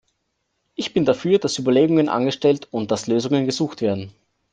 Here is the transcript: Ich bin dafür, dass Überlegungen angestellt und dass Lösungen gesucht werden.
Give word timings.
Ich 0.73 0.93
bin 0.95 1.05
dafür, 1.05 1.37
dass 1.37 1.59
Überlegungen 1.59 2.09
angestellt 2.09 2.67
und 2.71 2.89
dass 2.89 3.05
Lösungen 3.05 3.45
gesucht 3.45 3.81
werden. 3.83 4.11